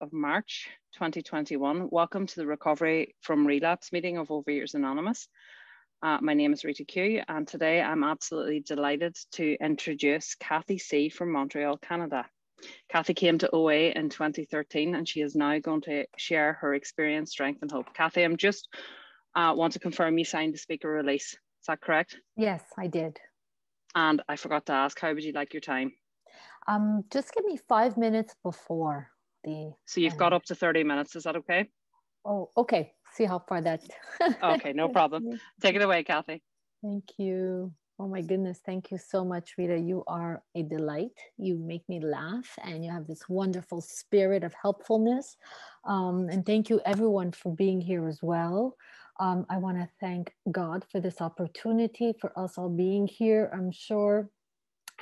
[0.00, 1.88] of March 2021.
[1.90, 5.28] Welcome to the Recovery from Relapse meeting of Overeaters Anonymous.
[6.02, 11.10] Uh, my name is Rita Q, and today I'm absolutely delighted to introduce Cathy C
[11.10, 12.24] from Montreal, Canada.
[12.88, 17.32] Cathy came to OA in 2013, and she is now going to share her experience,
[17.32, 17.92] strength, and hope.
[17.92, 18.68] Cathy, I'm just
[19.34, 21.34] uh, want to confirm you signed the speaker release.
[21.34, 22.16] Is that correct?
[22.36, 23.18] Yes, I did.
[23.94, 25.92] And I forgot to ask, how would you like your time?
[26.66, 29.10] Um, just give me five minutes before
[29.44, 29.72] the.
[29.86, 31.16] So you've uh, got up to 30 minutes.
[31.16, 31.68] Is that okay?
[32.24, 32.92] Oh, okay.
[33.14, 33.82] See how far that.
[34.42, 35.40] okay, no problem.
[35.60, 36.42] Take it away, Cathy.
[36.82, 37.72] Thank you.
[37.98, 38.60] Oh my goodness.
[38.64, 39.76] Thank you so much, Rita.
[39.76, 41.10] You are a delight.
[41.36, 45.36] You make me laugh and you have this wonderful spirit of helpfulness.
[45.84, 48.76] Um, and thank you, everyone, for being here as well.
[49.18, 53.50] Um, I want to thank God for this opportunity, for us all being here.
[53.52, 54.30] I'm sure,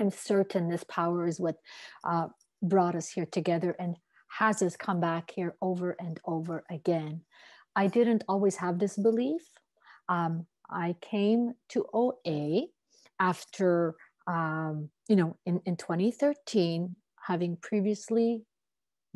[0.00, 1.54] I'm certain this power is what
[2.02, 2.26] uh,
[2.62, 3.96] brought us here together and
[4.38, 7.20] has this come back here over and over again.
[7.74, 9.42] I didn't always have this belief.
[10.08, 12.66] Um, I came to OA
[13.18, 13.96] after,
[14.28, 16.94] um, you know, in, in 2013,
[17.26, 18.44] having previously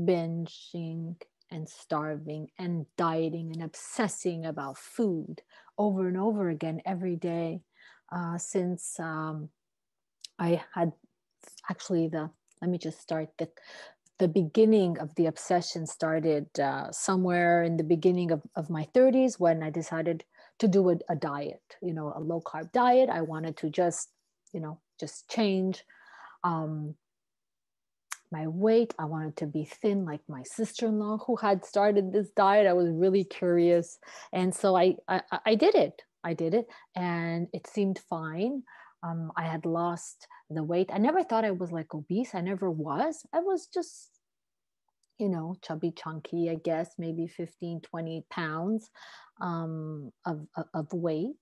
[0.01, 1.15] binging
[1.53, 5.41] and starving and dieting and obsessing about food
[5.79, 7.61] over and over again every day
[8.11, 9.51] uh, since um,
[10.37, 10.93] I had
[11.71, 12.29] actually the
[12.61, 13.49] let me just start the
[14.23, 19.41] the beginning of the obsession started uh, somewhere in the beginning of, of my 30s
[19.41, 20.23] when I decided
[20.61, 23.11] to do a, a diet, you know, a low carb diet.
[23.11, 24.11] I wanted to just,
[24.53, 25.83] you know, just change.
[26.45, 26.95] Um,
[28.31, 28.95] my weight.
[28.97, 32.69] I wanted to be thin like my sister-in-law who had started this diet.
[32.69, 33.99] I was really curious.
[34.33, 36.01] And so I, I, I did it.
[36.25, 38.63] I did it and it seemed fine.
[39.03, 40.91] Um, I had lost the weight.
[40.93, 42.35] I never thought I was like obese.
[42.35, 43.27] I never was.
[43.33, 44.11] I was just,
[45.19, 48.91] you know, chubby, chunky, I guess, maybe 15, 20 pounds
[49.41, 51.35] um, of, of weight.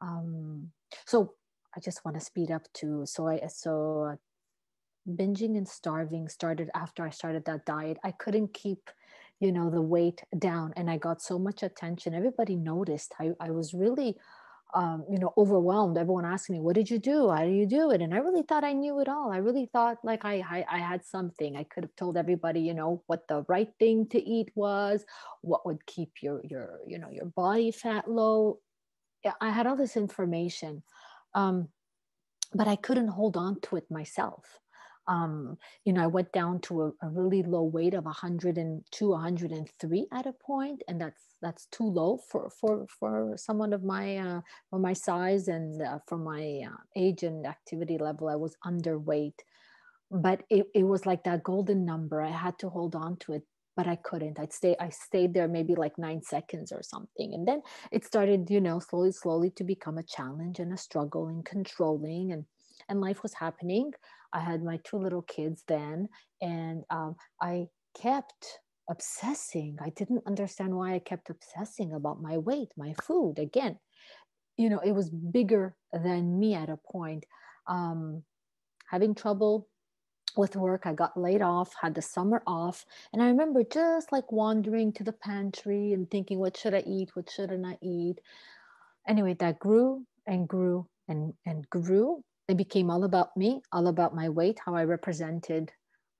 [0.00, 0.70] Um,
[1.06, 1.34] so
[1.76, 4.16] I just want to speed up to, so I, so
[5.08, 7.98] binging and starving started after I started that diet.
[8.02, 8.90] I couldn't keep,
[9.38, 12.14] you know, the weight down and I got so much attention.
[12.14, 13.14] Everybody noticed.
[13.20, 14.16] I, I was really,
[14.74, 15.98] um, you know, overwhelmed.
[15.98, 17.30] Everyone asked me, what did you do?
[17.30, 18.00] How do you do it?
[18.00, 19.32] And I really thought I knew it all.
[19.32, 21.56] I really thought like I, I, I had something.
[21.56, 25.04] I could have told everybody, you know, what the right thing to eat was,
[25.42, 28.58] what would keep your, your, you know, your body fat low.
[29.24, 30.82] Yeah, I had all this information.
[31.34, 31.68] Um,
[32.52, 34.60] but I couldn't hold on to it myself
[35.10, 40.06] um, you know, I went down to a, a, really low weight of 102, 103
[40.12, 44.40] at a point, and that's that's too low for for for someone of my uh,
[44.70, 48.28] for my size and uh, for my uh, age and activity level.
[48.28, 49.40] I was underweight,
[50.12, 52.22] but it, it was like that golden number.
[52.22, 53.42] I had to hold on to it,
[53.76, 54.38] but I couldn't.
[54.38, 54.76] I'd stay.
[54.78, 58.78] I stayed there maybe like nine seconds or something, and then it started, you know,
[58.78, 62.44] slowly, slowly to become a challenge and a struggle and controlling and
[62.88, 63.92] and life was happening
[64.32, 66.08] I had my two little kids then,
[66.40, 67.66] and um, I
[68.00, 69.76] kept obsessing.
[69.80, 73.38] I didn't understand why I kept obsessing about my weight, my food.
[73.38, 73.78] Again,
[74.56, 77.24] you know, it was bigger than me at a point.
[77.66, 78.22] Um,
[78.88, 79.68] having trouble
[80.36, 82.84] with work, I got laid off, had the summer off.
[83.12, 87.10] And I remember just like wandering to the pantry and thinking, what should I eat?
[87.14, 88.20] What shouldn't I eat?
[89.08, 94.14] Anyway, that grew and grew and, and grew it became all about me, all about
[94.14, 95.70] my weight, how I represented,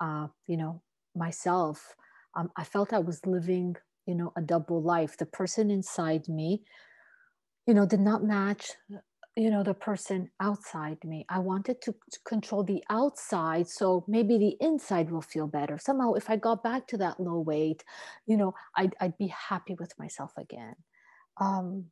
[0.01, 0.81] uh, you know,
[1.17, 1.97] myself.
[2.37, 3.77] Um, I felt I was living,
[4.07, 5.17] you know, a double life.
[5.17, 6.63] The person inside me,
[7.67, 8.71] you know, did not match,
[9.37, 11.27] you know, the person outside me.
[11.29, 15.79] I wanted to, to control the outside so maybe the inside will feel better.
[15.79, 17.83] Somehow, if I got back to that low weight,
[18.27, 20.75] you know, I'd, I'd be happy with myself again.
[21.41, 21.87] Um,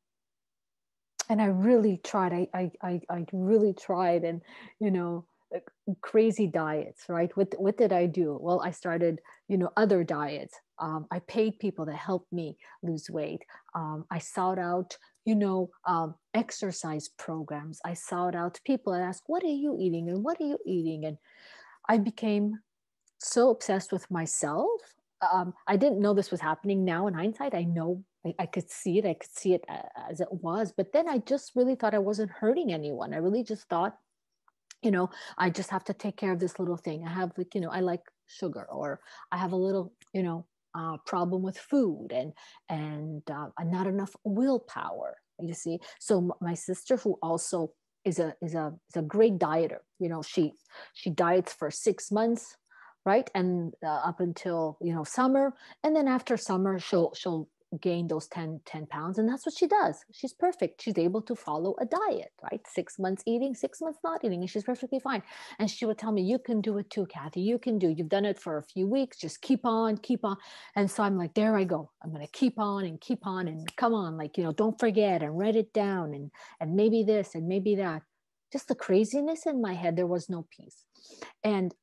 [1.28, 2.33] and I really tried.
[2.33, 4.41] I, I, I, really tried, and
[4.81, 5.25] you know,
[6.00, 7.05] crazy diets.
[7.09, 7.34] Right?
[7.37, 8.39] What, what did I do?
[8.41, 10.55] Well, I started, you know, other diets.
[10.78, 13.43] Um, I paid people to help me lose weight.
[13.75, 17.81] Um, I sought out, you know, um, exercise programs.
[17.85, 21.05] I sought out people and asked, "What are you eating?" and "What are you eating?"
[21.05, 21.19] and
[21.88, 22.61] I became
[23.19, 24.81] so obsessed with myself.
[25.32, 26.85] Um, I didn't know this was happening.
[26.85, 29.06] Now, in hindsight, I know I, I, could see it.
[29.06, 29.65] I could see it
[30.11, 30.73] as it was.
[30.76, 33.15] But then I just really thought I wasn't hurting anyone.
[33.15, 33.97] I really just thought,
[34.82, 37.05] you know, I just have to take care of this little thing.
[37.06, 39.00] I have like, you know, I like sugar or
[39.32, 42.32] I have a little, you know, uh, problem with food and
[42.69, 45.17] and uh, not enough willpower.
[45.41, 47.73] You see, so my sister who also
[48.05, 49.79] is a is a is a great dieter.
[49.99, 50.53] You know, she
[50.94, 52.56] she diets for six months
[53.06, 55.55] right and uh, up until you know summer
[55.85, 57.49] and then after summer she'll she'll
[57.81, 60.05] gain those 10 10 pounds and that's what she does.
[60.12, 60.82] She's perfect.
[60.82, 62.61] She's able to follow a diet right?
[62.67, 65.23] Six months eating six months not eating and she's perfectly fine.
[65.59, 67.41] And she would tell me you can do it too cathy.
[67.41, 69.19] You can do you've done it for a few weeks.
[69.19, 70.37] Just keep on keep on.
[70.76, 71.91] And so i'm like there i go.
[72.03, 74.79] I'm going to keep on and keep on and come on like you know don't
[74.79, 76.31] forget and write it down and
[76.61, 78.03] and maybe this and maybe that.
[78.50, 80.85] Just the craziness in my head there was no peace.
[81.44, 81.75] And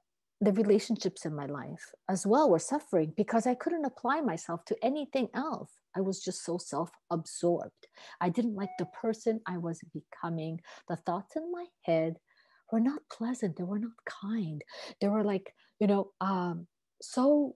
[0.46, 4.78] the relationships in my life as well were suffering because I couldn't apply myself to
[4.84, 5.72] anything else.
[5.96, 7.88] I was just so self absorbed.
[8.22, 10.62] I didn't like the person I was becoming.
[10.90, 12.18] The thoughts in my head
[12.72, 14.64] were not pleasant, they were not kind.
[15.02, 16.68] They were like, you know, um,
[17.02, 17.56] so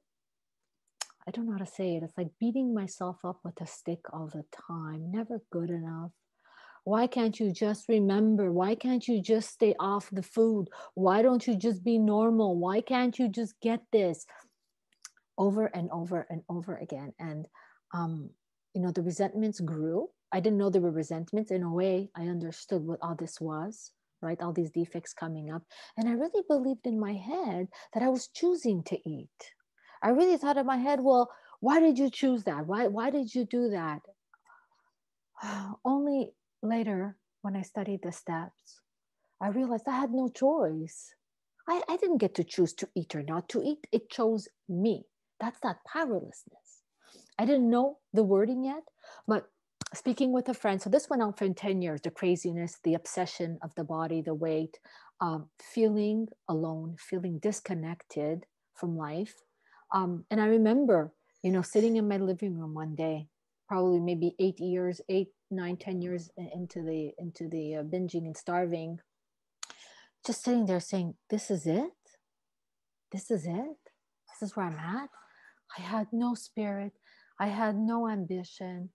[1.27, 2.03] I don't know how to say it.
[2.03, 6.11] It's like beating myself up with a stick all the time, never good enough,
[6.89, 8.51] why can't you just remember?
[8.51, 10.69] Why can't you just stay off the food?
[10.95, 12.57] Why don't you just be normal?
[12.57, 14.25] Why can't you just get this?
[15.37, 17.13] Over and over and over again.
[17.19, 17.45] And,
[17.93, 18.31] um,
[18.73, 20.07] you know, the resentments grew.
[20.33, 21.51] I didn't know there were resentments.
[21.51, 23.91] In a way, I understood what all this was,
[24.23, 24.41] right?
[24.41, 25.61] All these defects coming up.
[25.95, 29.39] And I really believed in my head that I was choosing to eat.
[30.01, 32.65] I really thought in my head, well, why did you choose that?
[32.65, 34.01] Why, why did you do that?
[35.85, 38.81] Only later, when I studied the steps,
[39.41, 41.13] I realized I had no choice.
[41.67, 43.87] I, I didn't get to choose to eat or not to eat.
[43.91, 45.05] It chose me.
[45.39, 46.83] That's that powerlessness.
[47.37, 48.83] I didn't know the wording yet,
[49.27, 49.49] but
[49.93, 53.57] speaking with a friend, so this went on for 10 years the craziness, the obsession
[53.63, 54.77] of the body, the weight,
[55.21, 58.45] um, feeling alone, feeling disconnected
[58.75, 59.33] from life.
[59.93, 61.13] Um, and I remember,
[61.43, 63.27] you know, sitting in my living room one day,
[63.67, 68.37] probably maybe eight years, eight, nine, ten years into the into the uh, binging and
[68.37, 68.99] starving,
[70.25, 71.91] just sitting there saying, "This is it.
[73.11, 73.79] This is it.
[74.27, 75.09] This is where I'm at."
[75.77, 76.93] I had no spirit.
[77.39, 78.89] I had no ambition.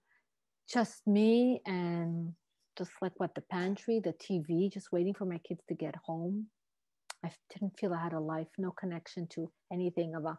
[0.68, 2.32] Just me and
[2.76, 6.46] just like what the pantry, the TV, just waiting for my kids to get home.
[7.24, 10.38] I didn't feel I had a life, no connection to anything of a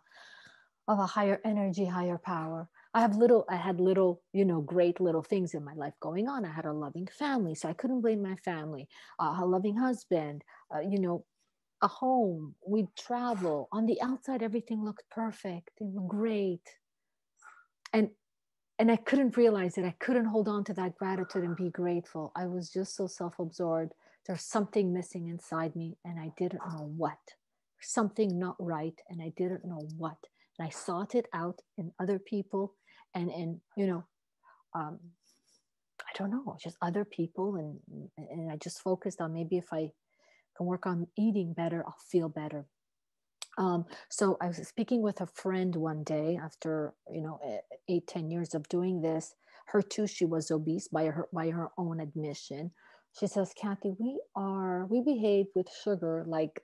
[0.88, 2.70] of a higher energy, higher power.
[2.96, 6.30] I have little, I had little, you know, great little things in my life going
[6.30, 6.46] on.
[6.46, 8.88] I had a loving family, so I couldn't blame my family.
[9.20, 11.26] Uh, a loving husband, uh, you know,
[11.82, 12.56] a home.
[12.66, 13.68] We'd travel.
[13.74, 15.72] On the outside, everything looked perfect.
[15.82, 16.64] It was great,
[17.92, 18.12] and
[18.80, 19.84] and I couldn't realize it.
[19.84, 22.32] I couldn't hold on to that gratitude and be grateful.
[22.34, 23.92] I was just so self-absorbed.
[24.26, 27.20] There's something missing inside me, and I didn't know what.
[27.82, 30.18] Something not right, and I didn't know what
[30.58, 32.74] and I sought it out in other people
[33.16, 34.04] and in, you know,
[34.76, 35.00] um,
[36.02, 37.56] I don't know, just other people.
[37.56, 39.92] And, and I just focused on maybe if I
[40.58, 42.68] can work on eating better, I'll feel better.
[43.58, 47.40] Um, so I was speaking with a friend one day after, you know,
[47.88, 49.34] eight ten years of doing this.
[49.68, 52.72] Her too, she was obese by her, by her own admission.
[53.18, 56.62] She says, Cathy, we are, we behave with sugar like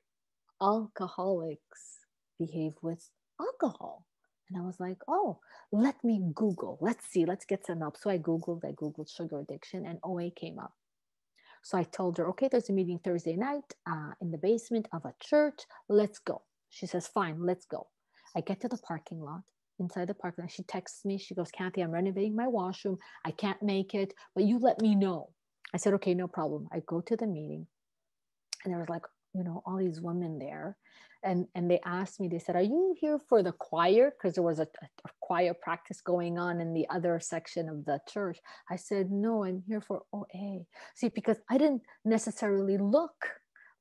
[0.62, 2.00] alcoholics
[2.38, 3.10] behave with
[3.40, 4.06] alcohol.
[4.52, 5.40] And I was like, oh,
[5.72, 6.78] let me Google.
[6.82, 7.96] Let's see, let's get some help.
[7.96, 10.74] So I Googled, I Googled sugar addiction and OA came up.
[11.64, 15.06] So I told her, okay, there's a meeting Thursday night uh, in the basement of
[15.06, 15.62] a church.
[15.88, 16.42] Let's go.
[16.70, 17.88] She says, fine, let's go.
[18.36, 19.42] I get to the parking lot.
[19.80, 21.18] Inside the parking lot, she texts me.
[21.18, 22.98] She goes, Cathy, I'm renovating my washroom.
[23.24, 25.30] I can't make it, but you let me know.
[25.74, 26.68] I said, okay, no problem.
[26.74, 27.68] I go to the meeting.
[28.66, 30.78] And there was like, you know, all these women there.
[31.24, 34.12] And and they asked me they said are you here for the choir?
[34.12, 38.00] Because there was a, a, choir practice going on in the other section of the
[38.10, 38.40] church.
[38.70, 43.14] I said no i'm here for oa see because i didn't necessarily look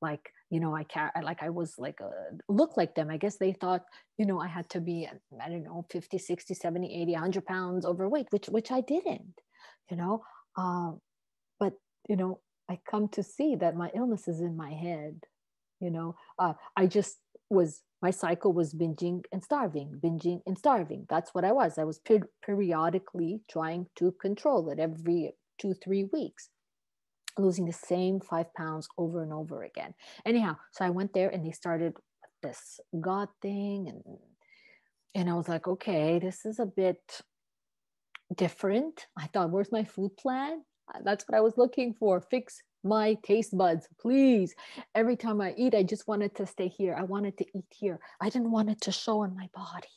[0.00, 3.11] like you know i can't like i was like a, uh, look like them.
[3.11, 3.85] I guess they thought
[4.19, 5.09] you know i had to be
[5.42, 9.40] i don't know 50 60 70 80 100 pounds overweight which which i didn't
[9.90, 10.23] you know?
[10.57, 11.00] Um,
[11.59, 11.73] but
[12.09, 15.21] you know i come to see that my illness is in my head
[15.81, 17.19] you know uh, i just
[17.51, 21.07] was my cycle was binging and starving, binging and starving.
[21.11, 21.77] That's what I was.
[21.77, 26.49] I was per- periodically trying to control it every two, three weeks,
[27.37, 29.95] losing the same five pounds over and over again.
[30.25, 31.95] Anyhow, so I went there and they started
[32.43, 34.03] this God thing and
[35.13, 37.21] and I was like, okay, this is a bit
[38.37, 39.07] different.
[39.19, 40.63] I thought, where's my food plan?
[41.05, 42.21] That's what I was looking for.
[42.21, 44.55] Fix my taste buds, please.
[44.95, 46.95] Every time I eat, I just wanted to stay here.
[46.99, 48.01] I wanted to eat here.
[48.21, 49.89] I didn't want it to show on my body.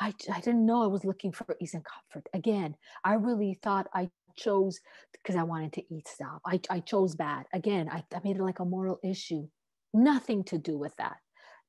[0.00, 2.28] I, I didn't know I was looking for ease and comfort.
[2.34, 4.80] Again, I really thought I chose
[5.12, 6.40] because I wanted to eat stuff.
[6.46, 7.46] I, I chose bad.
[7.52, 9.48] Again, I, I made it like a moral issue.
[9.94, 11.16] Nothing to do with that.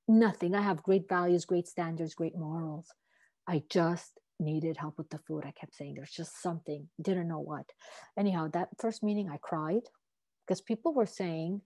[0.07, 0.55] nothing.
[0.55, 2.87] I have great values, great standards, great morals.
[3.47, 5.45] I just needed help with the food.
[5.45, 7.65] I kept saying there's just something, didn't know what.
[8.17, 9.83] Anyhow, that first meeting, I cried
[10.45, 11.61] because people were saying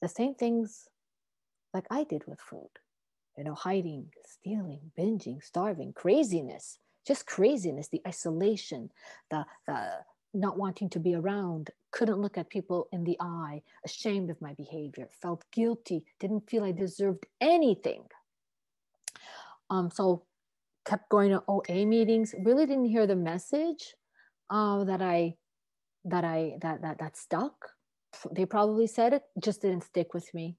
[0.00, 0.88] the same things
[1.74, 2.70] like I did with food
[3.38, 8.90] you know, hiding, stealing, binging, starving, craziness, just craziness, the isolation,
[9.30, 9.90] the, the
[10.34, 14.54] not wanting to be around, couldn't look at people in the eye, ashamed of my
[14.54, 18.02] behavior, felt guilty, didn't feel I deserved anything.
[19.70, 20.24] Um, so
[20.84, 23.94] kept going to OA meetings, really didn't hear the message
[24.50, 25.34] uh, that I
[26.04, 27.70] that I that that that stuck.
[28.32, 30.56] They probably said it, just didn't stick with me.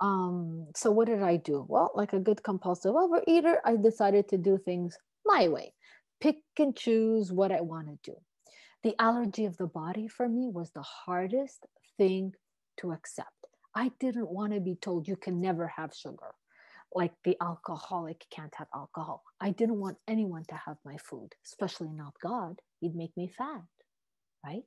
[0.00, 1.64] Um, so what did I do?
[1.68, 5.72] Well, like a good compulsive overeater, I decided to do things my way,
[6.20, 8.16] pick and choose what I want to do.
[8.82, 11.66] The allergy of the body for me was the hardest
[11.96, 12.32] thing
[12.78, 13.30] to accept.
[13.74, 16.34] I didn't want to be told you can never have sugar,
[16.94, 19.22] like the alcoholic can't have alcohol.
[19.40, 22.60] I didn't want anyone to have my food, especially not God.
[22.80, 23.64] He'd make me fat,
[24.44, 24.64] right?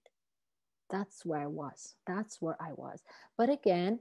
[0.89, 1.95] That's where I was.
[2.07, 3.01] That's where I was.
[3.37, 3.99] But again,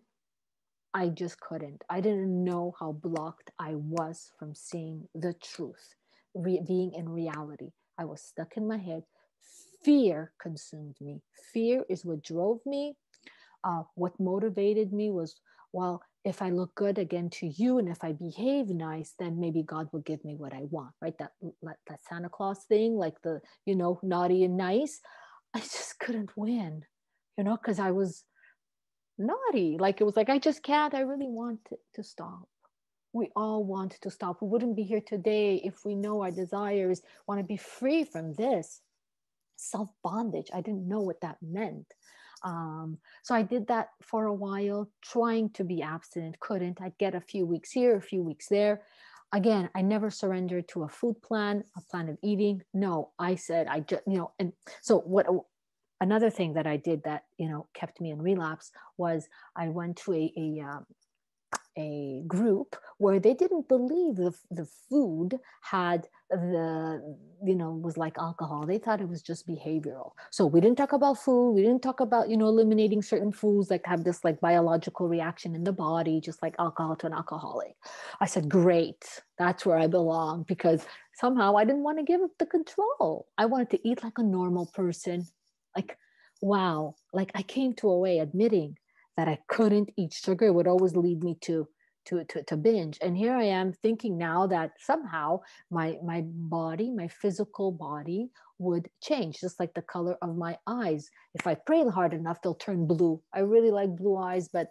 [0.94, 1.84] I just couldn't.
[1.90, 5.94] I didn't know how blocked I was from seeing the truth,
[6.34, 7.70] re- being in reality.
[7.98, 9.02] I was stuck in my head.
[9.84, 11.20] Fear consumed me.
[11.52, 12.96] Fear is what drove me.
[13.64, 15.36] Uh, what motivated me was,
[15.72, 19.62] well, if I look good again to you and if I behave nice, then maybe
[19.62, 21.16] God will give me what I want, right?
[21.18, 25.00] That, that Santa Claus thing, like the, you know, naughty and nice.
[25.54, 26.84] I just couldn't win,
[27.36, 28.24] you know, because I was
[29.18, 29.76] naughty.
[29.78, 32.48] Like it was like, I just can't, I really want to, to stop.
[33.12, 34.42] We all want to stop.
[34.42, 38.34] We wouldn't be here today if we know our desires want to be free from
[38.34, 38.80] this
[39.56, 40.50] self bondage.
[40.52, 41.86] I didn't know what that meant.
[42.44, 46.80] Um, so I did that for a while, trying to be abstinent, couldn't.
[46.80, 48.82] I'd get a few weeks here, a few weeks there.
[49.32, 52.62] Again, I never surrendered to a food plan, a plan of eating.
[52.72, 55.26] No, I said, I just, you know, and so what
[56.00, 59.96] another thing that I did that you know kept me in relapse was I went
[59.98, 60.86] to a a, um,
[61.78, 68.18] a group where they didn't believe the the food had the you know was like
[68.18, 68.66] alcohol.
[68.66, 70.12] They thought it was just behavioral.
[70.30, 71.52] So we didn't talk about food.
[71.52, 75.54] We didn't talk about you know eliminating certain foods that have this like biological reaction
[75.54, 77.76] in the body, just like alcohol to an alcoholic.
[78.20, 82.32] I said, great, that's where I belong because somehow I didn't want to give up
[82.38, 83.28] the control.
[83.38, 85.26] I wanted to eat like a normal person
[85.76, 85.96] like
[86.40, 88.76] wow like i came to OA admitting
[89.18, 90.12] that i couldn't eat.
[90.14, 91.68] Sugar it would always lead me to
[92.06, 92.98] to, to, to binge.
[93.02, 98.88] And here i am thinking now that somehow my my body my physical body would
[99.02, 101.10] change just like the color of my eyes.
[101.34, 103.20] If i pray hard enough they'll turn blue.
[103.34, 104.68] I really like blue eyes but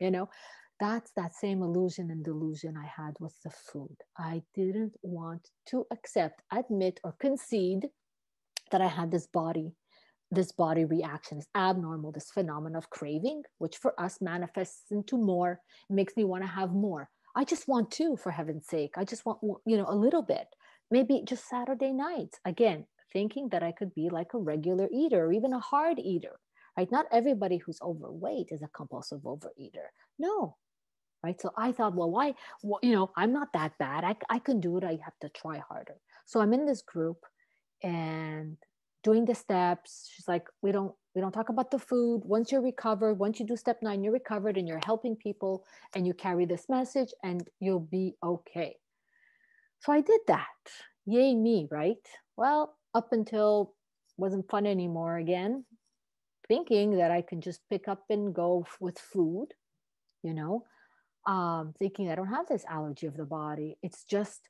[0.00, 0.30] you know
[0.78, 3.96] that's that same illusion and delusion i had with the food.
[4.16, 7.88] I didn't want to accept admit or concede
[8.70, 9.72] that i had this body
[10.30, 15.60] this body reaction is abnormal, this phenomenon of craving, which for us manifests into more,
[15.88, 17.08] makes me want to have more.
[17.36, 18.94] I just want to, for heaven's sake.
[18.96, 20.46] I just want, you know, a little bit.
[20.90, 22.38] Maybe just Saturday nights.
[22.44, 26.40] Again, thinking that I could be like a regular eater or even a hard eater,
[26.76, 26.90] right?
[26.90, 29.88] Not everybody who's overweight is a compulsive overeater.
[30.18, 30.56] No,
[31.22, 31.40] right?
[31.40, 34.04] So I thought, well, why, well, you know, I'm not that bad.
[34.04, 34.84] I, I can do it.
[34.84, 35.96] I have to try harder.
[36.24, 37.18] So I'm in this group
[37.82, 38.56] and
[39.06, 40.10] doing the steps.
[40.12, 42.22] She's like we don't we don't talk about the food.
[42.24, 46.06] Once you're recovered once you do step nine you're recovered and you're helping people and
[46.06, 48.74] you carry this message and you'll be okay.
[49.80, 50.60] So i did that.
[51.06, 52.04] Yay me right?
[52.36, 53.74] Well up until
[54.18, 55.64] wasn't fun anymore again
[56.48, 59.48] thinking that i can just pick up and go with food
[60.22, 60.64] you know?
[61.26, 63.76] Um, thinking i don't have this allergy of the body.
[63.82, 64.40] It's just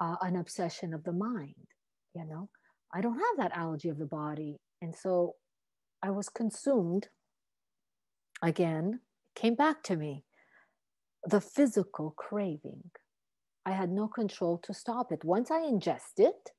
[0.00, 1.66] uh, an obsession of the mind
[2.14, 2.48] you know
[2.94, 4.58] I don't have that allergy of the body.
[4.80, 5.34] And so
[6.02, 7.08] I was consumed
[8.42, 9.00] again,
[9.34, 10.24] came back to me
[11.26, 12.90] the physical craving.
[13.66, 15.24] I had no control to stop it.
[15.24, 16.50] Once I ingest it,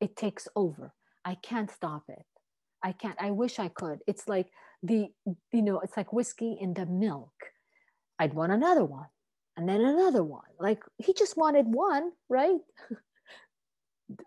[0.00, 0.92] it takes over.
[1.24, 2.26] I can't stop it.
[2.84, 3.16] I can't.
[3.20, 4.00] I wish I could.
[4.06, 4.48] It's like
[4.82, 5.08] the,
[5.52, 7.32] you know, it's like whiskey in the milk.
[8.18, 9.06] I'd want another one
[9.56, 10.50] and then another one.
[10.58, 12.60] Like he just wanted one, right?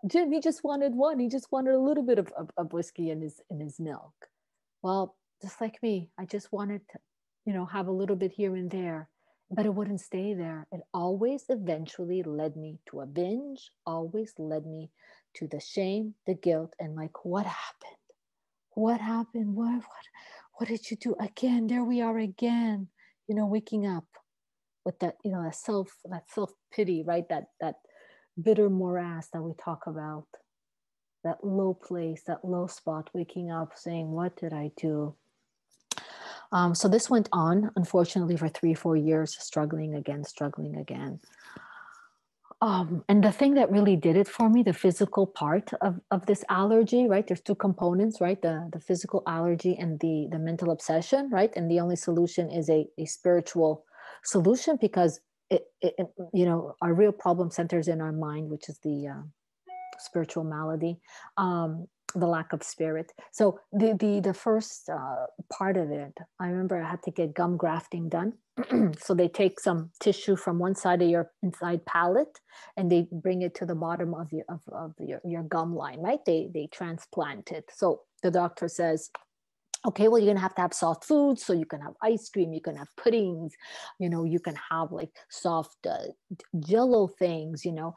[0.06, 1.18] Jim, he just wanted one.
[1.18, 4.14] He just wanted a little bit of, of, of, whiskey in his in his milk.
[4.82, 6.98] Well, just like me, I just wanted to,
[7.44, 9.08] you know, have a little bit here and there,
[9.50, 10.66] but it wouldn't stay there.
[10.72, 14.90] It always eventually led me to a binge, always led me
[15.36, 18.04] to the shame, the guilt, and like, what happened?
[18.70, 19.54] What happened?
[19.54, 20.06] What what
[20.54, 21.66] what did you do again?
[21.66, 22.88] There we are again,
[23.26, 24.06] you know, waking up
[24.84, 27.76] with that you know that self that self pity right that that
[28.40, 30.26] bitter morass that we talk about
[31.22, 35.14] that low place that low spot waking up saying what did i do?
[36.52, 41.20] Um, so this went on unfortunately for three four years struggling again struggling again.
[42.60, 46.26] Um, and the thing that really did it for me the physical part of, of
[46.26, 47.26] this allergy right?
[47.26, 48.40] There's two components right?
[48.40, 51.52] The, the physical allergy and the the mental obsession right?
[51.56, 53.84] And the only solution is a, a spiritual
[54.22, 55.20] solution because
[55.50, 55.96] it,
[56.32, 59.22] you know our real problem centers in our mind which is the uh,
[59.98, 60.98] spiritual malady
[61.36, 63.12] um, the lack of spirit.
[63.32, 67.34] So the the, the first uh, part of it i remember i had to get
[67.34, 68.32] gum grafting done.
[68.98, 72.38] So they take some tissue from one side of your inside palate
[72.76, 76.00] and they bring it to the bottom of your of, of your, your gum line
[76.00, 76.24] right?
[76.24, 77.64] They they transplant it.
[77.74, 79.10] So the doctor says
[79.86, 82.52] okay well you're gonna have to have soft foods so you can have ice cream
[82.52, 83.54] you can have puddings
[83.98, 85.98] you know you can have like soft uh,
[86.60, 87.94] jello things you know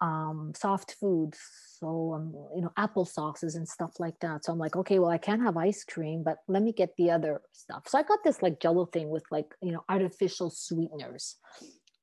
[0.00, 1.38] um, soft foods
[1.78, 4.44] so um, you know apple sauces and stuff like that.
[4.44, 7.10] So i'm like okay well i can't have ice cream but let me get the
[7.10, 7.82] other stuff.
[7.86, 11.36] So i got this like jello thing with like you know artificial sweeteners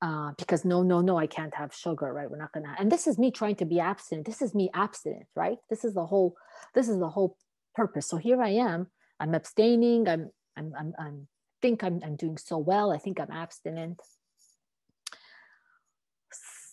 [0.00, 2.30] uh, because no no no i can't have sugar right?
[2.30, 4.26] We're not gonna and this is me trying to be abstinent.
[4.26, 5.58] This is me abstinent right?
[5.70, 6.36] This is the whole
[6.74, 7.36] this is the whole
[7.74, 8.06] purpose.
[8.08, 8.88] So here i am
[9.20, 10.08] I'm abstaining.
[10.08, 11.28] I'm, I'm, I'm, I'm
[11.60, 12.92] think I'm, I'm doing so well.
[12.92, 14.00] I think I'm abstinent.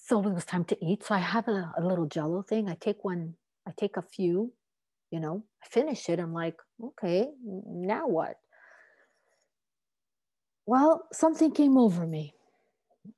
[0.08, 1.04] So it was time to eat.
[1.04, 2.70] So I have a, a little jello thing.
[2.70, 3.36] I take one,
[3.68, 4.54] I take a few,
[5.10, 6.20] you know, I finish it.
[6.20, 8.36] I'm like, okay, now what?
[10.68, 12.34] Well, something came over me.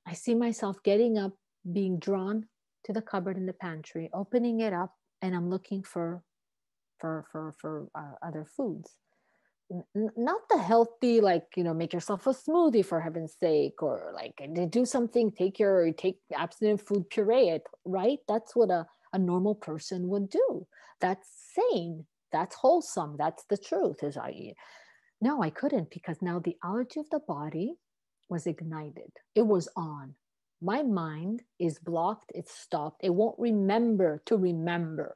[0.05, 1.33] I see myself getting up,
[1.69, 2.45] being drawn
[2.85, 6.23] to the cupboard in the pantry, opening it up, and I'm looking for
[6.99, 8.95] for for for uh, other foods
[9.95, 14.33] not the healthy like you know make yourself a smoothie for heaven's sake or like
[14.69, 18.19] do something take your take abstinent food puree it right?
[18.27, 20.67] That's what a, a normal person would do.
[21.01, 22.05] That's sane.
[22.31, 23.15] That's wholesome.
[23.17, 24.53] That's the truth is i
[25.19, 27.75] no i couldn't because now the allergy of the body
[28.29, 29.11] was ignited.
[29.35, 30.15] It was on.
[30.61, 32.31] My mind is blocked.
[32.33, 33.01] It's stopped.
[33.03, 35.15] It won't remember to remember.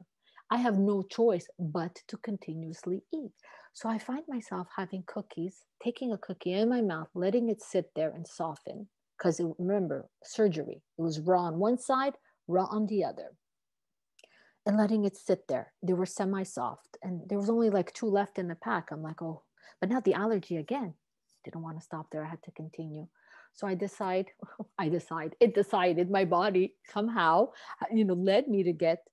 [0.49, 3.31] I have no choice but to continuously eat
[3.73, 7.91] so I find myself having cookies, taking a cookie in my mouth, letting it sit
[7.95, 8.87] there and soften.
[9.17, 12.13] Because remember, surgery, it was raw on one side,
[12.47, 13.35] raw on the other.
[14.65, 15.73] And letting it sit there.
[15.81, 16.97] They were semi soft.
[17.01, 18.89] And there was only like two left in the pack.
[18.91, 19.43] I'm like, oh,
[19.79, 20.93] but now the allergy again.
[21.43, 22.23] Didn't want to stop there.
[22.23, 23.07] I had to continue.
[23.53, 24.27] So I decide,
[24.77, 27.49] I decide, it decided my body somehow,
[27.91, 29.03] you know, led me to get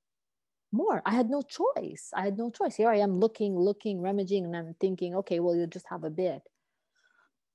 [0.72, 1.02] more.
[1.04, 2.11] I had no choice.
[2.14, 2.76] I had no choice.
[2.76, 6.11] Here I am looking, looking, rummaging, and I'm thinking, okay, well, you just have a
[6.11, 6.42] bit.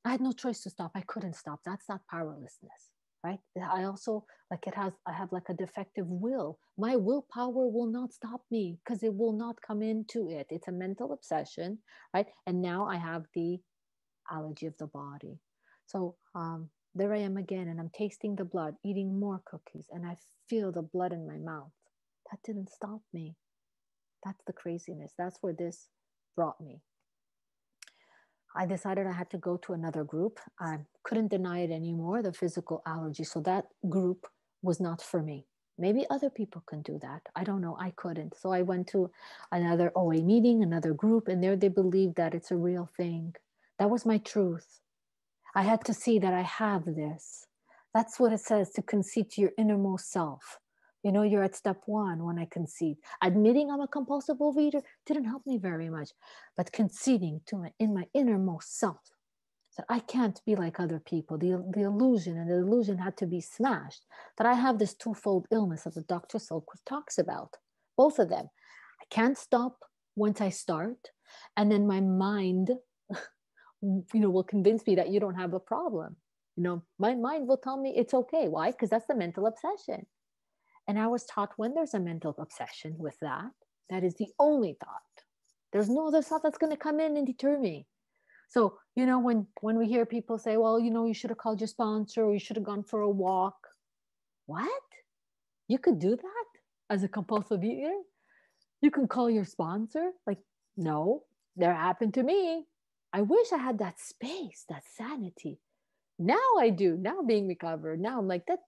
[0.05, 0.91] I had no choice to stop.
[0.95, 1.61] I couldn't stop.
[1.65, 2.91] That's not powerlessness,
[3.23, 3.39] right?
[3.57, 6.59] I also, like, it has, I have like a defective will.
[6.77, 10.47] My willpower will not stop me because it will not come into it.
[10.49, 11.79] It's a mental obsession,
[12.13, 12.27] right?
[12.47, 13.59] And now I have the
[14.29, 15.39] allergy of the body.
[15.85, 20.05] So, um, there I am again, and I'm tasting the blood, eating more cookies, and
[20.05, 20.17] I
[20.49, 21.71] feel the blood in my mouth
[22.33, 23.35] that didn't stop me.
[24.25, 25.13] That's the craziness.
[25.17, 25.87] That's where this
[26.35, 26.81] brought me.
[28.55, 30.39] I decided I had to go to another group.
[30.59, 33.23] I couldn't deny it anymore, the physical allergy.
[33.23, 34.25] So that group
[34.63, 35.45] was not for me.
[35.77, 37.21] Maybe other people can do that.
[37.35, 37.77] I don't know.
[37.79, 38.35] I couldn't.
[38.35, 39.11] So I went to
[39.51, 43.35] another OA meeting, another group, and there they believed that it's a real thing.
[43.77, 44.79] That was my truth.
[45.53, 47.45] I had to see that I have this.
[47.93, 50.59] That's what it says to concede to your innermost self.
[51.03, 52.97] You know, you're at step one when I concede.
[53.21, 56.11] Admitting I'm a compulsive overeater didn't help me very much,
[56.55, 59.01] but conceding to my in my innermost self
[59.77, 61.37] that I can't be like other people.
[61.37, 64.05] The, the illusion and the illusion had to be smashed.
[64.37, 66.37] That I have this twofold illness that the Dr.
[66.37, 67.57] Silkworth talks about.
[67.97, 68.49] Both of them.
[69.01, 69.77] I can't stop
[70.15, 71.09] once I start,
[71.57, 72.69] and then my mind,
[73.81, 76.15] you know, will convince me that you don't have a problem.
[76.55, 78.47] You know, my mind will tell me it's okay.
[78.47, 78.71] Why?
[78.71, 80.05] Because that's the mental obsession.
[80.87, 83.51] And I was taught when there's a mental obsession with that,
[83.89, 85.25] that is the only thought.
[85.71, 87.87] There's no other thought that's going to come in and deter me.
[88.49, 91.39] So, you know, when when we hear people say, well, you know, you should have
[91.39, 93.55] called your sponsor or you should have gone for a walk.
[94.45, 94.83] What?
[95.67, 96.45] You could do that
[96.89, 97.95] as a compulsive eater?
[98.81, 100.11] You can call your sponsor?
[100.27, 100.39] Like,
[100.77, 101.23] no,
[101.57, 102.65] that happened to me.
[103.11, 105.59] I wish I had that space, that sanity.
[106.19, 106.97] Now I do.
[106.97, 107.99] Now being recovered.
[107.99, 108.59] Now I'm like, that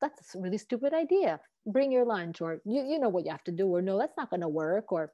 [0.00, 1.40] that's a really stupid idea.
[1.66, 4.16] Bring your lunch, or you, you know what you have to do, or no, that's
[4.16, 4.92] not going to work.
[4.92, 5.12] Or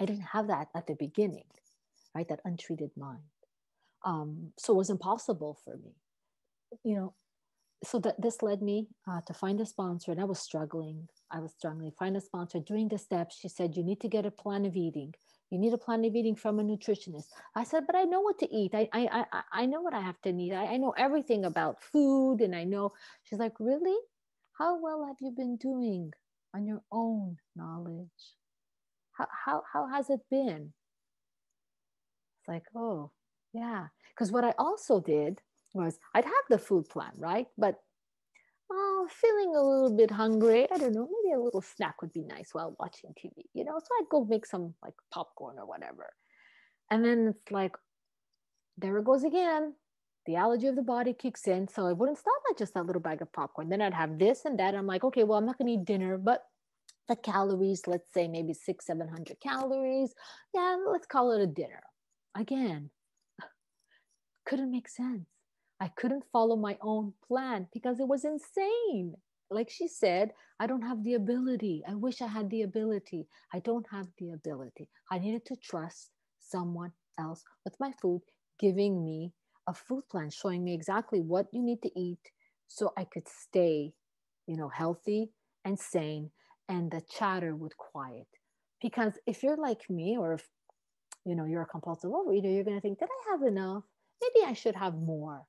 [0.00, 1.44] I didn't have that at the beginning,
[2.14, 2.28] right?
[2.28, 3.22] That untreated mind.
[4.04, 5.94] Um, so it was impossible for me.
[6.84, 7.14] You know,
[7.82, 11.38] so that this led me uh, to find a sponsor and i was struggling i
[11.38, 14.30] was struggling find a sponsor during the steps she said you need to get a
[14.30, 15.14] plan of eating
[15.50, 17.26] you need a plan of eating from a nutritionist.
[17.54, 18.74] I said but i know what to eat.
[18.74, 21.82] I i i, I know what i have to eat I, I know everything about
[21.82, 22.92] food and i know
[23.24, 23.96] she's like really?
[24.58, 26.12] How well have you been doing
[26.54, 28.22] on your own knowledge?
[29.12, 30.72] How how, how has it been?
[32.40, 33.10] It's like oh
[33.52, 33.88] yeah.
[34.14, 35.40] Because what i also did
[35.74, 37.46] was I'd have the food plan, right?
[37.56, 37.80] But
[38.70, 40.66] oh, feeling a little bit hungry.
[40.70, 43.78] I don't know, maybe a little snack would be nice while watching TV, you know?
[43.78, 46.12] So I'd go make some like popcorn or whatever.
[46.90, 47.76] And then it's like,
[48.78, 49.74] there it goes again.
[50.26, 51.68] The allergy of the body kicks in.
[51.68, 53.68] So I wouldn't stop at just that little bag of popcorn.
[53.68, 54.74] Then I'd have this and that.
[54.74, 56.44] I'm like, okay, well, I'm not gonna eat dinner, but
[57.08, 60.14] the calories, let's say maybe six, 700 calories.
[60.54, 61.82] Yeah, let's call it a dinner.
[62.36, 62.90] Again,
[64.46, 65.26] couldn't make sense
[65.80, 69.14] I couldn't follow my own plan because it was insane.
[69.50, 71.82] Like she said, I don't have the ability.
[71.88, 73.26] I wish I had the ability.
[73.54, 74.88] I don't have the ability.
[75.10, 78.20] I needed to trust someone else with my food,
[78.58, 79.32] giving me
[79.66, 82.30] a food plan, showing me exactly what you need to eat
[82.68, 83.94] so I could stay,
[84.46, 85.30] you know, healthy
[85.64, 86.30] and sane
[86.68, 88.28] and the chatter would quiet.
[88.82, 90.48] Because if you're like me or if
[91.24, 93.84] you know you're a compulsive overeater, you're gonna think, did I have enough?
[94.22, 95.46] Maybe I should have more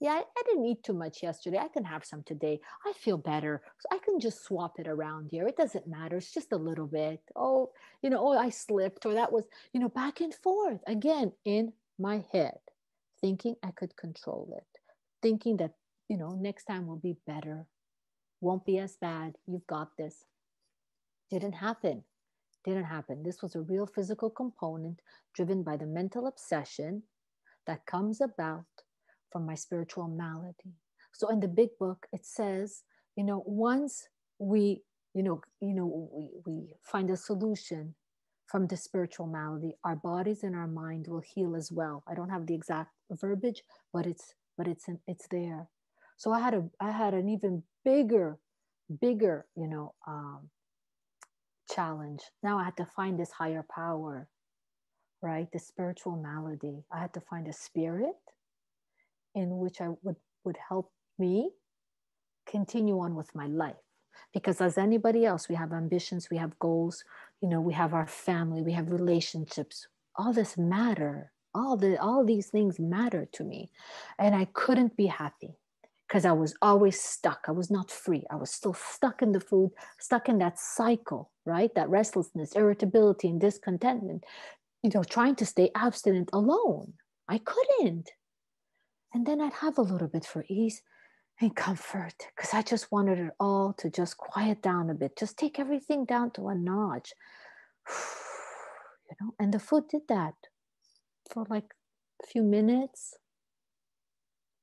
[0.00, 1.58] yeah, I, I, didn't eat too much yesterday.
[1.58, 2.60] I can have some today.
[2.86, 3.62] I feel better.
[3.80, 5.48] So I can just swap it around here.
[5.48, 6.16] It doesn't matter.
[6.16, 7.20] It's just a little bit.
[7.34, 7.70] Oh,
[8.02, 11.72] you know, oh, I slipped, or that was, you know, back and forth again in
[11.98, 12.58] my head,
[13.20, 14.80] thinking I could control it,
[15.20, 15.72] thinking that,
[16.08, 17.66] you know, next time will be better,
[18.40, 19.34] won't be as bad.
[19.46, 20.24] You've got this.
[21.30, 22.04] Didn't happen.
[22.64, 23.24] Didn't happen.
[23.24, 25.00] This was a real physical component
[25.34, 27.02] driven by the mental obsession
[27.66, 28.64] that comes about
[29.30, 30.74] from my spiritual malady.
[31.12, 32.82] So in the big book, it says,
[33.16, 34.82] you know, once we,
[35.14, 37.94] you know, you know, we, we find a solution
[38.46, 42.02] from the spiritual malady, our bodies and our mind will heal as well.
[42.08, 43.62] I don't have the exact verbiage,
[43.92, 45.68] but it's but it's it's there.
[46.16, 48.38] So I had a I had an even bigger,
[49.00, 50.50] bigger, you know, um,
[51.70, 52.22] challenge.
[52.42, 54.28] Now I had to find this higher power,
[55.22, 55.48] right?
[55.52, 56.84] The spiritual malady.
[56.92, 58.16] I had to find a spirit
[59.34, 61.50] in which I would, would help me
[62.46, 63.76] continue on with my life.
[64.32, 67.04] Because as anybody else, we have ambitions, we have goals,
[67.40, 69.86] you know, we have our family, we have relationships.
[70.16, 71.32] All this matter.
[71.54, 73.70] All the all these things matter to me.
[74.18, 75.56] And I couldn't be happy
[76.06, 77.44] because I was always stuck.
[77.48, 78.24] I was not free.
[78.30, 81.74] I was still stuck in the food, stuck in that cycle, right?
[81.74, 84.24] That restlessness, irritability, and discontentment,
[84.82, 86.94] you know, trying to stay abstinent alone.
[87.28, 88.10] I couldn't.
[89.12, 90.82] And then I'd have a little bit for ease
[91.40, 95.38] and comfort because I just wanted it all to just quiet down a bit, just
[95.38, 97.12] take everything down to a notch.
[97.88, 100.34] you know, and the food did that
[101.30, 101.74] for like
[102.22, 103.14] a few minutes.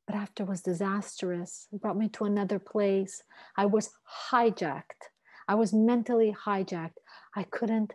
[0.05, 1.67] But after was disastrous.
[1.71, 3.23] It brought me to another place.
[3.58, 3.89] I was
[4.31, 5.10] hijacked.
[5.47, 6.99] I was mentally hijacked.
[7.36, 7.93] I couldn't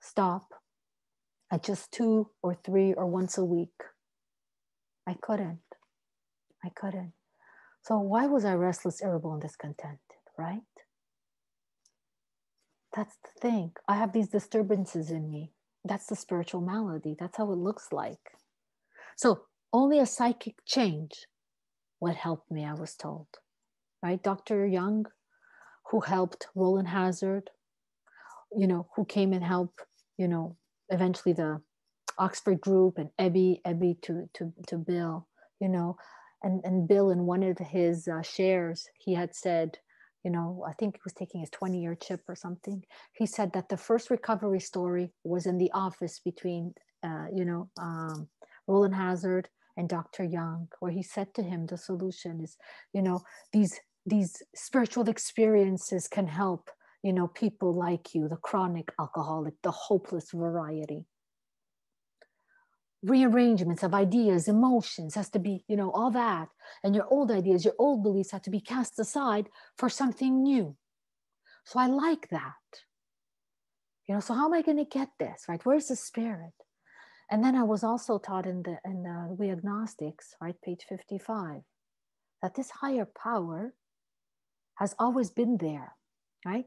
[0.00, 0.48] stop
[1.50, 3.82] at just two or three or once a week.
[5.06, 5.60] I couldn't.
[6.64, 7.12] I couldn't.
[7.82, 9.98] So why was I restless, irritable, and discontented,
[10.38, 10.60] right?
[12.94, 13.72] That's the thing.
[13.88, 15.52] I have these disturbances in me.
[15.84, 17.16] That's the spiritual malady.
[17.18, 18.32] That's how it looks like.
[19.16, 21.26] So only a psychic change
[22.00, 23.26] would help me, I was told.
[24.02, 24.22] Right?
[24.22, 24.66] Dr.
[24.66, 25.06] Jung,
[25.90, 27.50] who helped Rowland Hazard,
[28.56, 29.80] you know, who came and helped,
[30.18, 30.56] you know,
[30.90, 31.60] eventually the
[32.18, 35.26] Oxford group and Ebby, Ebby to, to, to Bill,
[35.60, 35.96] you know,
[36.42, 39.78] and and Bill in one of his uh, shares he had said
[40.24, 43.52] you know I think he was taking his 20 year chip or something he said
[43.52, 48.28] that the first recovery story was in the office between uh, you know um,
[48.66, 50.24] Rowland Hazard and Dr.
[50.24, 52.56] Jung where he said to him the solution is
[52.92, 56.70] you know these these spiritual experiences can help
[57.02, 61.04] you know people like you the chronic alcoholic the hopeless variety
[63.02, 66.48] rearrangements of ideas, emotions has to be, you know, all that.
[66.84, 70.76] And your old ideas, your old beliefs have to be cast aside for something new.
[71.64, 72.54] So I like that.
[74.08, 75.64] You know, so how am I going to get this, right?
[75.64, 76.52] Where's the spirit?
[77.30, 81.62] And then I was also taught in the in the We Agnostics, right, page 55,
[82.42, 83.74] that this higher power
[84.74, 85.94] has always been there,
[86.44, 86.66] right?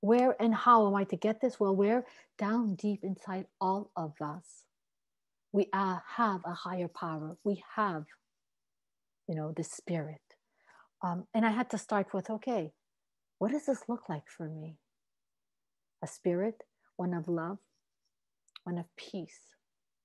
[0.00, 1.60] Where and how am I to get this?
[1.60, 2.06] Well, where?
[2.38, 4.64] Down deep inside all of us
[5.52, 7.36] we are, have a higher power.
[7.44, 8.04] We have,
[9.28, 10.20] you know, the spirit.
[11.02, 12.72] Um, and I had to start with okay,
[13.38, 14.76] what does this look like for me?
[16.02, 16.62] A spirit,
[16.96, 17.58] one of love,
[18.64, 19.40] one of peace,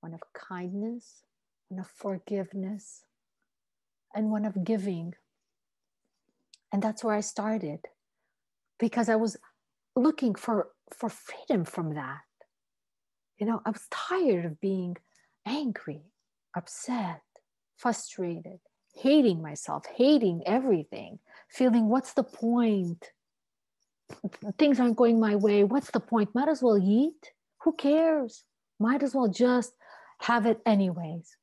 [0.00, 1.22] one of kindness,
[1.68, 3.02] one of forgiveness,
[4.14, 5.14] and one of giving.
[6.72, 7.80] And that's where I started
[8.78, 9.36] because I was
[9.94, 12.20] looking for, for freedom from that.
[13.38, 14.96] You know, I was tired of being
[15.46, 16.02] angry,
[16.56, 17.22] upset,
[17.76, 18.58] frustrated,
[18.94, 23.10] hating myself, hating everything, feeling what's the point?
[24.58, 25.64] Things aren't going my way.
[25.64, 26.34] What's the point?
[26.34, 27.32] Might as well eat.
[27.62, 28.44] Who cares?
[28.78, 29.72] Might as well just
[30.20, 31.36] have it anyways.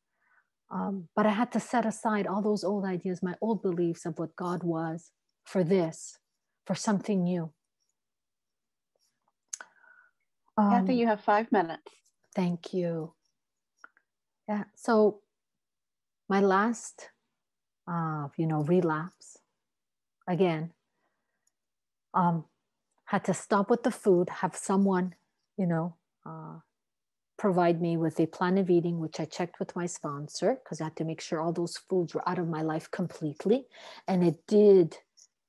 [0.71, 4.17] Um, but I had to set aside all those old ideas, my old beliefs of
[4.17, 5.11] what God was
[5.43, 6.17] for this,
[6.65, 7.51] for something new.
[10.57, 11.91] Um, Cathy, you have five minutes.
[12.35, 13.13] Thank you.
[14.47, 14.63] Yeah.
[14.75, 15.21] So
[16.29, 17.09] my last,
[17.87, 19.37] uh, you know, relapse
[20.27, 20.71] again.
[22.13, 22.45] Um,
[23.05, 25.15] had to stop with the food, have someone,
[25.57, 26.59] you know, uh,
[27.37, 30.85] provide me with a plan of eating, which I checked with my sponsor because I
[30.85, 33.65] had to make sure all those foods were out of my life completely.
[34.07, 34.97] And it did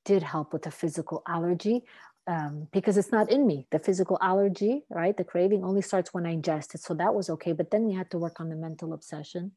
[0.05, 1.83] did help with the physical allergy
[2.27, 3.67] um, because it's not in me.
[3.71, 5.15] The physical allergy, right?
[5.15, 6.81] The craving only starts when I ingest it.
[6.81, 7.51] So that was okay.
[7.51, 9.51] But then we had to work on the mental obsession.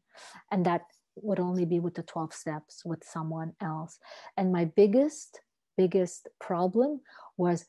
[0.51, 0.83] And that
[1.17, 3.99] would only be with the 12 steps with someone else.
[4.37, 5.41] And my biggest,
[5.77, 7.01] biggest problem
[7.37, 7.67] was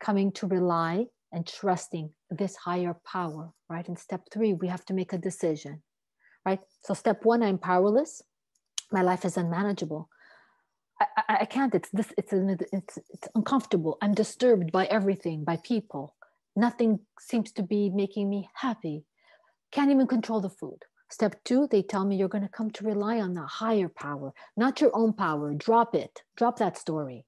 [0.00, 3.88] coming to rely and trusting this higher power, right?
[3.88, 5.82] In step three, we have to make a decision,
[6.46, 6.60] right?
[6.84, 8.22] So, step one, I'm powerless.
[8.90, 10.08] My life is unmanageable.
[11.00, 11.74] I, I, can't.
[11.74, 12.12] It's this.
[12.16, 13.98] It's, an, it's it's uncomfortable.
[14.02, 16.14] I'm disturbed by everything, by people.
[16.56, 19.04] Nothing seems to be making me happy.
[19.70, 20.78] Can't even control the food.
[21.10, 24.32] Step two, they tell me you're going to come to rely on the higher power,
[24.56, 25.54] not your own power.
[25.54, 26.22] Drop it.
[26.36, 27.24] Drop that story.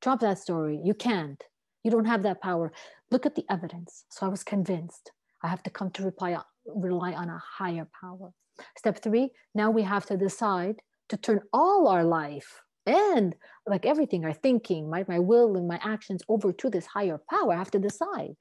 [0.00, 0.80] Drop that story.
[0.82, 1.42] You can't.
[1.84, 2.72] You don't have that power.
[3.10, 4.04] Look at the evidence.
[4.10, 8.32] So I was convinced I have to come to reply, rely on a higher power.
[8.76, 13.34] Step three, now we have to decide to turn all our life and
[13.66, 17.52] like everything, our thinking, my, my will and my actions over to this higher power.
[17.52, 18.36] I have to decide,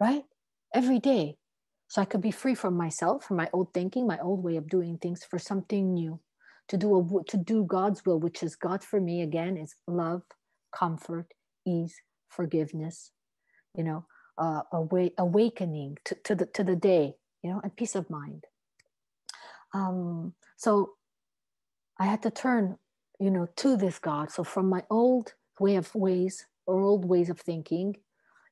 [0.00, 0.24] right?
[0.74, 1.36] Every day.
[1.88, 4.68] So I could be free from myself, from my old thinking, my old way of
[4.68, 6.20] doing things for something new,
[6.68, 10.22] to do a, to do God's will, which is God for me again is love,
[10.72, 11.26] comfort,
[11.66, 11.96] ease,
[12.28, 13.10] forgiveness,
[13.76, 14.06] you know,
[14.38, 18.44] uh, awa- awakening to, to the to the day, you know, and peace of mind.
[19.74, 20.92] Um, so
[21.98, 22.78] I had to turn,
[23.20, 24.30] you know, to this God.
[24.30, 27.96] So from my old way of ways or old ways of thinking,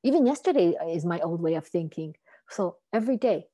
[0.03, 2.15] even yesterday is my old way of thinking.
[2.49, 3.47] So every day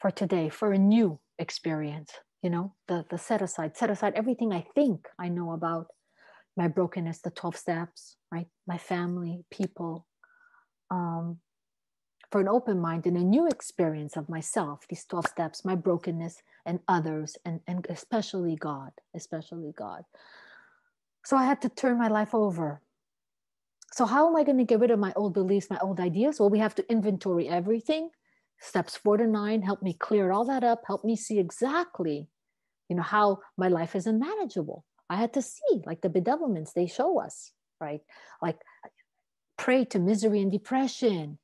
[0.00, 4.52] for today, for a new experience, you know, the the set aside, set aside everything
[4.52, 5.88] I think I know about
[6.56, 8.46] my brokenness, the 12 steps, right?
[8.66, 10.06] My family, people,
[10.90, 11.38] um,
[12.30, 16.42] for an open mind and a new experience of myself, these 12 steps, my brokenness
[16.64, 20.02] and others, and, and especially God, especially God.
[21.26, 22.80] So I had to turn my life over.
[23.92, 26.38] So, how am I going to get rid of my old beliefs, my old ideas?
[26.38, 28.10] Well, we have to inventory everything.
[28.60, 32.28] Steps four to nine help me clear all that up, help me see exactly,
[32.88, 34.84] you know, how my life is unmanageable.
[35.10, 38.02] I had to see, like the bedevilments they show us, right?
[38.40, 38.60] Like
[39.58, 41.38] prey to misery and depression.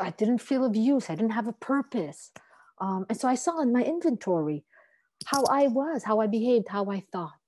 [0.00, 1.10] I didn't feel of use.
[1.10, 2.30] I didn't have a purpose.
[2.80, 4.62] Um, and so I saw in my inventory
[5.26, 7.41] how I was, how I behaved, how I thought.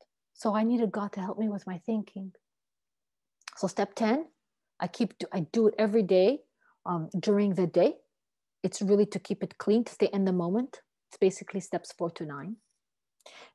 [0.45, 2.33] So I needed God to help me with my thinking.
[3.57, 4.27] So step 10,
[4.79, 6.41] I keep I do it every day
[6.85, 7.95] um, during the day.
[8.63, 10.83] It's really to keep it clean, to stay in the moment.
[11.09, 12.57] It's basically steps four to nine.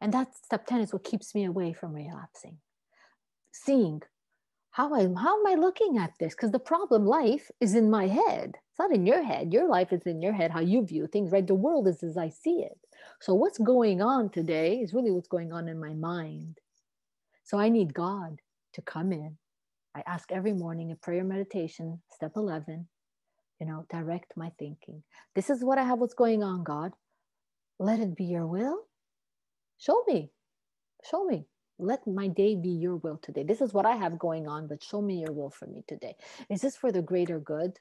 [0.01, 2.57] And that step 10 is what keeps me away from relapsing.
[3.51, 4.01] Seeing
[4.71, 6.33] how I how am I looking at this?
[6.33, 8.55] Because the problem life is in my head.
[8.71, 9.53] It's not in your head.
[9.53, 11.45] Your life is in your head, how you view things, right?
[11.45, 12.79] The world is as I see it.
[13.21, 16.57] So what's going on today is really what's going on in my mind.
[17.49, 18.37] So I need God
[18.73, 19.35] to come in.
[19.95, 22.87] I ask every morning in prayer meditation, step 11,
[23.59, 25.01] you know, direct my thinking.
[25.33, 26.91] This is what I have, what's going on, God.
[27.79, 28.83] Let it be your will.
[29.79, 30.29] Show me.
[31.09, 31.47] Show me
[31.79, 33.43] let my day be your will today.
[33.43, 36.15] This is what I have going on, but show me your will for me today.
[36.49, 37.79] Is this for the greater good?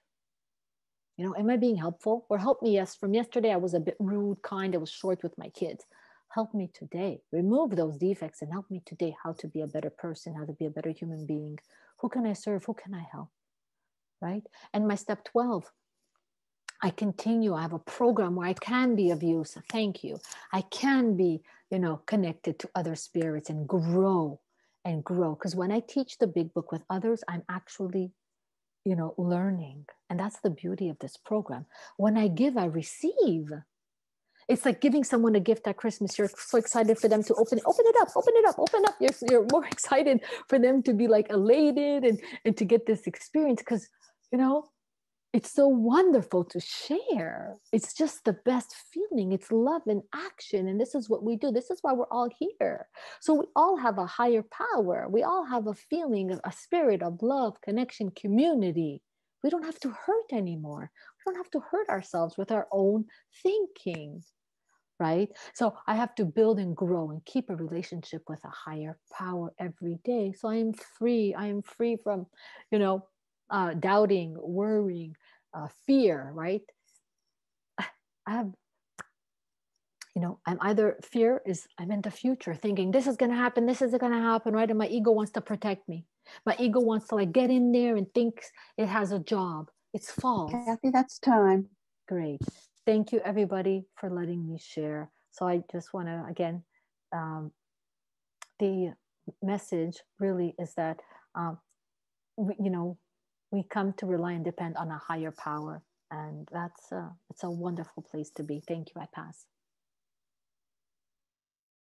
[1.17, 2.25] You know, am I being helpful?
[2.31, 5.25] Or help me, yes, from yesterday I was a bit rude, kind, I was short
[5.25, 5.85] with my kids.
[6.31, 7.21] Help me today.
[7.33, 10.53] Remove those defects and help me today how to be a better person, how to
[10.53, 11.59] be a better human being.
[12.01, 12.65] Who can I serve?
[12.65, 13.31] Who can I help?
[14.21, 14.43] Right?
[14.75, 15.65] And my step 12,
[16.83, 17.55] I continue.
[17.55, 19.57] I have a program where I can be of use.
[19.71, 20.19] Thank you.
[20.53, 24.41] I can be, you know, connected to other spirits and grow
[24.85, 25.35] and grow.
[25.35, 28.13] Because when I teach the big book with others, I'm actually,
[28.85, 29.87] you know, learning.
[30.11, 31.67] And that's the beauty of this program.
[31.97, 33.51] When I give, I receive.
[34.49, 36.19] It's like giving someone a gift at Christmas.
[36.19, 37.65] You're so excited for them to open it.
[37.67, 38.95] Open it up, open it up, open up.
[38.99, 43.07] You're, you're more excited for them to be like elated and, and to get this
[43.07, 43.89] experience because,
[44.33, 44.71] you know,
[45.35, 47.57] it's so wonderful to share.
[47.71, 49.33] It's just the best feeling.
[49.33, 50.69] It's love in action.
[50.69, 51.53] And this is what we do.
[51.53, 52.89] This is why we're all here.
[53.21, 55.07] So we all have a higher power.
[55.11, 59.03] We all have a feeling, of a spirit of love, connection, community.
[59.45, 60.91] We don't have to hurt anymore.
[60.91, 63.05] We don't have to hurt ourselves with our own
[63.43, 64.23] thinking.
[65.01, 65.29] Right.
[65.55, 69.53] So I have to build and grow and keep a relationship with a higher power
[69.59, 70.33] every day.
[70.33, 71.35] So I am free.
[71.35, 72.27] I am free from,
[72.73, 73.07] you know,
[73.49, 75.15] uh, doubting, worrying,
[75.55, 76.63] uh, fear, right?
[77.79, 78.51] I have,
[80.15, 83.37] you know, I'm either fear is I'm in the future thinking this is going to
[83.37, 84.69] happen, this is going to happen, right?
[84.69, 86.05] And my ego wants to protect me.
[86.45, 89.71] My ego wants to like get in there and thinks it has a job.
[89.95, 90.53] It's false.
[90.53, 91.69] Cathy, that's time.
[92.07, 92.43] Great.
[92.89, 95.11] Thank you, everybody, for letting me share.
[95.31, 96.63] So I just want to, again,
[97.15, 97.53] um,
[98.61, 98.95] the
[99.43, 101.01] message really is that,
[101.35, 101.59] um,
[102.39, 102.97] you know,
[103.51, 106.89] we come to rely and depend on a higher power and that's
[107.31, 108.63] it's a wonderful place to be.
[108.67, 109.03] Thank you.
[109.03, 109.45] I pass